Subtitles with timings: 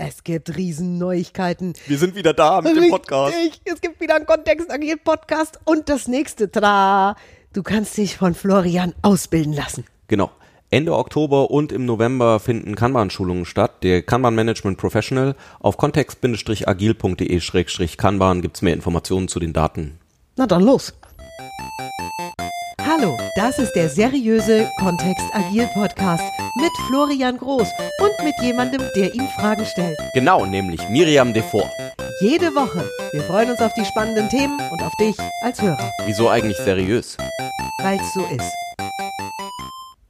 [0.00, 1.72] Es gibt Riesenneuigkeiten.
[1.88, 3.36] Wir sind wieder da mit dem Podcast.
[3.36, 7.16] Richtig, es gibt wieder einen Kontextagil-Podcast und das nächste, tra,
[7.52, 9.86] du kannst dich von Florian ausbilden lassen.
[10.06, 10.30] Genau.
[10.70, 13.82] Ende Oktober und im November finden Kanban-Schulungen statt.
[13.82, 19.98] Der Kanban Management Professional auf kontext-agil.de-kanban gibt's mehr Informationen zu den Daten.
[20.36, 20.94] Na dann los.
[22.98, 26.24] Hallo, das ist der seriöse Kontext Agil Podcast
[26.56, 27.68] mit Florian Groß
[28.00, 29.96] und mit jemandem, der ihm Fragen stellt.
[30.14, 31.70] Genau, nämlich Miriam Devor.
[32.20, 32.90] Jede Woche.
[33.12, 37.16] Wir freuen uns auf die spannenden Themen und auf dich als Hörer, Wieso eigentlich seriös?
[37.82, 38.52] weil's so ist.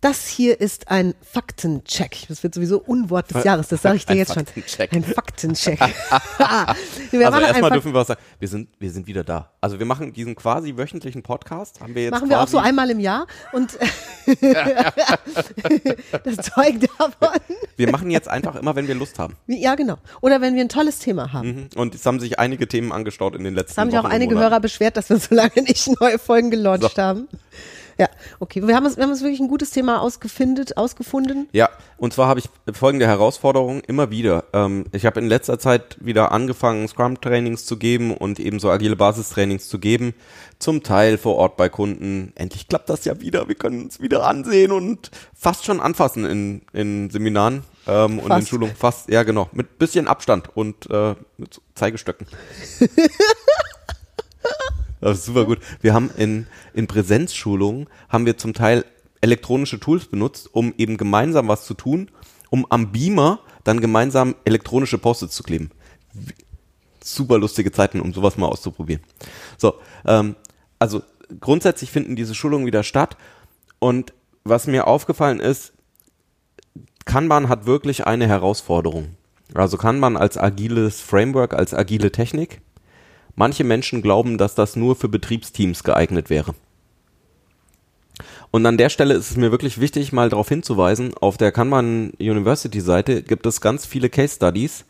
[0.00, 2.26] Das hier ist ein Faktencheck.
[2.28, 4.46] Das wird sowieso Unwort des Jahres, das sage ich dir Ein jetzt schon.
[4.46, 4.92] Faktencheck.
[4.92, 5.80] Ein Faktencheck.
[7.10, 8.20] wir also erstmal dürfen wir was sagen.
[8.38, 9.50] Wir sind, wir sind wieder da.
[9.60, 11.80] Also wir machen diesen quasi wöchentlichen Podcast.
[11.80, 13.76] Haben wir jetzt machen wir auch so einmal im Jahr und
[16.24, 17.40] das Zeug davon.
[17.76, 19.34] Wir machen jetzt einfach immer, wenn wir Lust haben.
[19.48, 19.96] Ja, genau.
[20.20, 21.48] Oder wenn wir ein tolles Thema haben.
[21.48, 21.68] Mhm.
[21.74, 24.38] Und es haben sich einige Themen angestaut in den letzten Es haben sich auch einige.
[24.38, 27.02] Hörer beschwert, dass wir so lange nicht neue Folgen gelauncht So.
[27.02, 27.26] haben.
[27.98, 28.64] Ja, okay.
[28.64, 31.48] Wir haben, uns, wir haben uns wirklich ein gutes Thema ausgefindet, ausgefunden.
[31.52, 34.44] Ja, und zwar habe ich folgende Herausforderung immer wieder.
[34.52, 39.68] Ähm, ich habe in letzter Zeit wieder angefangen, Scrum-Trainings zu geben und ebenso agile Basistrainings
[39.68, 40.14] zu geben.
[40.60, 42.32] Zum Teil vor Ort bei Kunden.
[42.36, 43.48] Endlich klappt das ja wieder.
[43.48, 48.46] Wir können uns wieder ansehen und fast schon anfassen in, in Seminaren ähm, und in.
[48.46, 48.76] Schulungen.
[48.76, 49.48] Fast, ja genau.
[49.52, 52.28] Mit bisschen Abstand und äh, mit Zeigestöcken.
[55.00, 55.58] Das ist super gut.
[55.80, 58.84] Wir haben in, in Präsenzschulungen haben wir zum Teil
[59.20, 62.10] elektronische Tools benutzt, um eben gemeinsam was zu tun,
[62.50, 65.70] um am Beamer dann gemeinsam elektronische Post-its zu kleben.
[67.02, 69.02] Super lustige Zeiten, um sowas mal auszuprobieren.
[69.56, 69.74] So,
[70.06, 70.36] ähm,
[70.78, 71.02] also
[71.40, 73.16] grundsätzlich finden diese Schulungen wieder statt
[73.78, 74.12] und
[74.44, 75.72] was mir aufgefallen ist,
[77.04, 79.16] Kanban hat wirklich eine Herausforderung.
[79.54, 82.60] Also Kanban als agiles Framework, als agile Technik.
[83.38, 86.56] Manche Menschen glauben, dass das nur für Betriebsteams geeignet wäre.
[88.50, 92.10] Und an der Stelle ist es mir wirklich wichtig, mal darauf hinzuweisen, auf der Kanban
[92.18, 94.86] University Seite gibt es ganz viele Case Studies,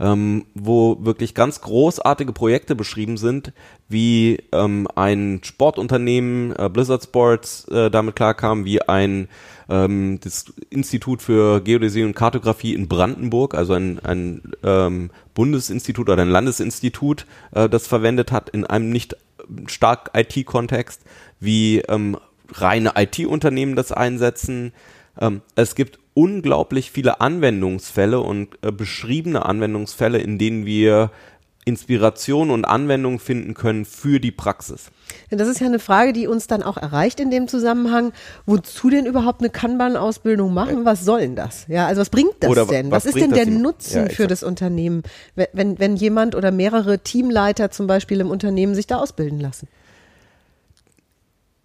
[0.00, 3.52] ähm, wo wirklich ganz großartige Projekte beschrieben sind,
[3.88, 9.28] wie ähm, ein Sportunternehmen, äh, Blizzard Sports, äh, damit klarkam, wie ein
[9.68, 16.22] ähm, das Institut für Geodäsie und Kartografie in Brandenburg, also ein, ein ähm, Bundesinstitut oder
[16.22, 19.16] ein Landesinstitut, äh, das verwendet hat in einem nicht
[19.66, 21.02] stark IT-Kontext,
[21.38, 22.16] wie ähm,
[22.52, 24.72] reine IT-Unternehmen das einsetzen.
[25.18, 31.10] Ähm, es gibt unglaublich viele Anwendungsfälle und äh, beschriebene Anwendungsfälle, in denen wir
[31.66, 34.90] Inspiration und Anwendung finden können für die Praxis.
[35.30, 38.12] Das ist ja eine Frage, die uns dann auch erreicht in dem Zusammenhang.
[38.46, 40.84] Wozu denn überhaupt eine Kanban-Ausbildung machen?
[40.84, 41.66] Was soll denn das?
[41.68, 42.90] Ja, also was bringt das Oder denn?
[42.90, 45.02] was Was, ist denn der Nutzen Ja, für das Unternehmen,
[45.52, 49.68] wenn, wenn jemand oder mehrere Teamleiter zum Beispiel im Unternehmen sich da ausbilden lassen?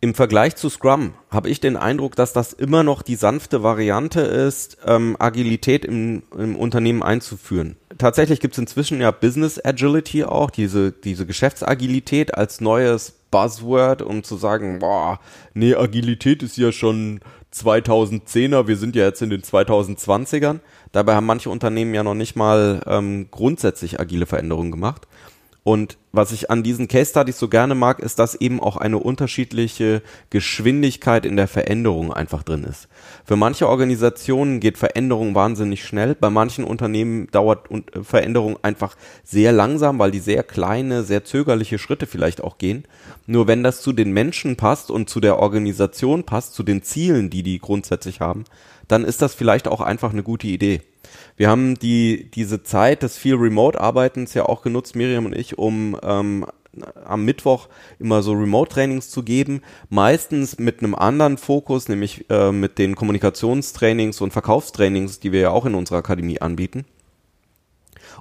[0.06, 4.22] Im Vergleich zu Scrum habe ich den Eindruck, dass das immer noch die sanfte Variante
[4.22, 7.76] ist, ähm, Agilität im, im Unternehmen einzuführen.
[7.98, 14.22] Tatsächlich gibt es inzwischen ja Business Agility auch, diese, diese Geschäftsagilität als neues Buzzword, um
[14.22, 15.20] zu sagen, boah,
[15.56, 17.20] nee, Agilität ist ja schon
[17.52, 20.60] 2010er, wir sind ja jetzt in den 2020ern.
[20.92, 25.08] Dabei haben manche Unternehmen ja noch nicht mal ähm, grundsätzlich agile Veränderungen gemacht.
[25.68, 29.00] Und was ich an diesen Case Studies so gerne mag, ist, dass eben auch eine
[29.00, 32.88] unterschiedliche Geschwindigkeit in der Veränderung einfach drin ist.
[33.26, 36.14] Für manche Organisationen geht Veränderung wahnsinnig schnell.
[36.14, 41.80] Bei manchen Unternehmen dauert äh, Veränderung einfach sehr langsam, weil die sehr kleine, sehr zögerliche
[41.80, 42.86] Schritte vielleicht auch gehen.
[43.26, 47.32] Nur wenn das zu den Menschen passt und zu der Organisation passt, zu den Zielen,
[47.32, 48.44] die die grundsätzlich haben,
[48.88, 50.84] dann ist das vielleicht auch einfach eine gute Idee.
[51.38, 55.98] Wir haben die, diese Zeit des viel Remote-Arbeitens ja auch genutzt, Miriam und ich, um
[56.04, 56.46] ähm,
[57.06, 57.68] am Mittwoch
[58.00, 64.22] immer so Remote-Trainings zu geben, meistens mit einem anderen Fokus, nämlich äh, mit den Kommunikationstrainings
[64.22, 66.86] und Verkaufstrainings, die wir ja auch in unserer Akademie anbieten.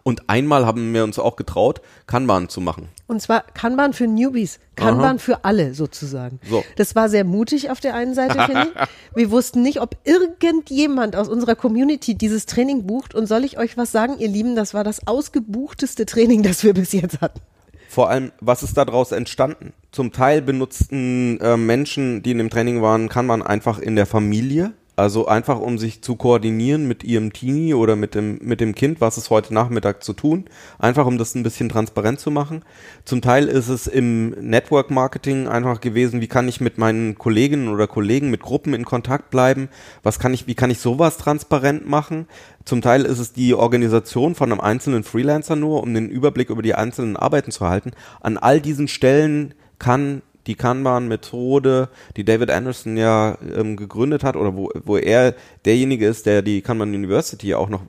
[0.03, 2.89] Und einmal haben wir uns auch getraut, Kanban zu machen.
[3.07, 6.41] Und zwar Kanban für Newbies, Kanban für alle sozusagen.
[6.49, 6.65] So.
[6.77, 8.89] Das war sehr mutig auf der einen Seite, finde ich.
[9.15, 13.15] Wir wussten nicht, ob irgendjemand aus unserer Community dieses Training bucht.
[13.15, 16.75] Und soll ich euch was sagen, ihr Lieben, das war das ausgebuchteste Training, das wir
[16.75, 17.41] bis jetzt hatten.
[17.89, 19.73] Vor allem, was ist daraus entstanden?
[19.93, 24.07] Zum Teil benutzten äh, Menschen, die in dem Training waren, kann man einfach in der
[24.07, 28.77] Familie Also einfach, um sich zu koordinieren mit ihrem Teenie oder mit dem, mit dem
[28.77, 30.45] Kind, was ist heute Nachmittag zu tun.
[30.79, 32.63] Einfach, um das ein bisschen transparent zu machen.
[33.05, 37.69] Zum Teil ist es im Network Marketing einfach gewesen, wie kann ich mit meinen Kolleginnen
[37.69, 39.69] oder Kollegen, mit Gruppen in Kontakt bleiben?
[40.05, 42.29] Was kann ich, wie kann ich sowas transparent machen?
[42.65, 46.63] Zum Teil ist es die Organisation von einem einzelnen Freelancer nur, um den Überblick über
[46.63, 47.91] die einzelnen Arbeiten zu halten.
[48.21, 54.55] An all diesen Stellen kann die Kanban-Methode, die David Anderson ja ähm, gegründet hat oder
[54.57, 57.83] wo, wo er derjenige ist, der die Kanban University auch noch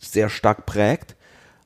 [0.00, 1.16] sehr stark prägt.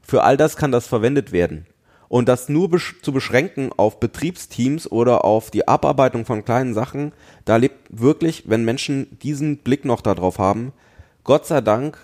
[0.03, 1.67] Für all das kann das verwendet werden.
[2.09, 7.13] Und das nur besch zu beschränken auf Betriebsteams oder auf die Abarbeitung von kleinen Sachen,
[7.45, 10.73] da lebt wirklich, wenn Menschen diesen Blick noch darauf haben,
[11.25, 11.99] Gott sei Dank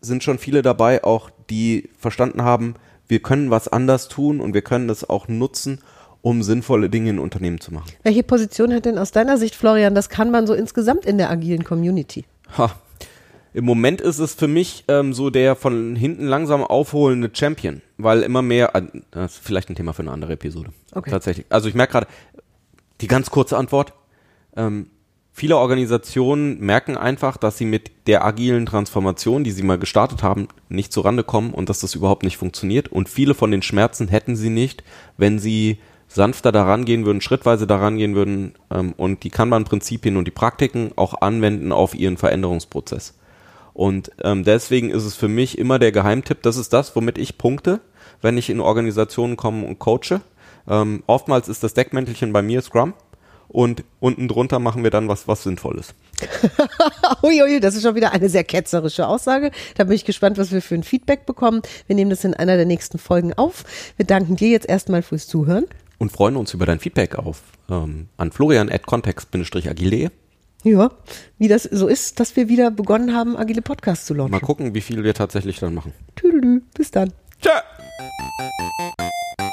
[0.00, 2.76] sind schon viele dabei, auch die verstanden haben,
[3.08, 5.80] wir können was anders tun und wir können das auch nutzen,
[6.26, 7.88] um sinnvolle Dinge in Unternehmen zu machen.
[8.02, 11.30] Welche Position hat denn aus deiner Sicht, Florian, das kann man so insgesamt in der
[11.30, 12.24] agilen Community?
[12.58, 12.74] Ha.
[13.54, 18.22] Im Moment ist es für mich ähm, so der von hinten langsam aufholende Champion, weil
[18.22, 18.82] immer mehr, äh,
[19.12, 20.70] das ist vielleicht ein Thema für eine andere Episode.
[20.90, 21.10] Okay.
[21.10, 21.46] Tatsächlich.
[21.48, 22.08] Also ich merke gerade,
[23.00, 23.92] die ganz kurze Antwort,
[24.56, 24.90] ähm,
[25.30, 30.48] viele Organisationen merken einfach, dass sie mit der agilen Transformation, die sie mal gestartet haben,
[30.68, 32.88] nicht zurande kommen und dass das überhaupt nicht funktioniert.
[32.88, 34.82] Und viele von den Schmerzen hätten sie nicht,
[35.16, 35.78] wenn sie
[36.08, 40.92] sanfter daran gehen würden, schrittweise daran gehen würden ähm, und die Kanban-Prinzipien und die Praktiken
[40.96, 43.14] auch anwenden auf ihren Veränderungsprozess.
[43.74, 47.36] Und ähm, deswegen ist es für mich immer der Geheimtipp, das ist das, womit ich
[47.36, 47.80] punkte,
[48.22, 50.20] wenn ich in Organisationen komme und coache.
[50.68, 52.94] Ähm, oftmals ist das Deckmäntelchen bei mir Scrum
[53.48, 55.94] und unten drunter machen wir dann was, was Sinnvolles.
[57.22, 59.50] Uiui, das ist schon wieder eine sehr ketzerische Aussage.
[59.76, 61.62] Da bin ich gespannt, was wir für ein Feedback bekommen.
[61.86, 63.64] Wir nehmen das in einer der nächsten Folgen auf.
[63.96, 65.66] Wir danken dir jetzt erstmal fürs Zuhören
[65.98, 70.10] und freuen uns über dein Feedback auf ähm, an florian at context-agile.
[70.62, 70.90] Ja,
[71.38, 74.32] wie das so ist, dass wir wieder begonnen haben, agile Podcasts zu launchen.
[74.32, 75.92] Mal gucken, wie viel wir tatsächlich dann machen.
[76.16, 77.12] Tüdelü, bis dann.
[77.40, 77.50] Tschö.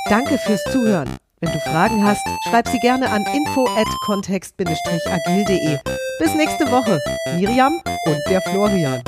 [0.10, 1.10] Danke fürs Zuhören.
[1.40, 5.78] Wenn du Fragen hast, schreib sie gerne an info at context-agil.de.
[6.20, 7.00] Bis nächste Woche.
[7.38, 7.74] Miriam
[8.06, 9.04] und der Florian.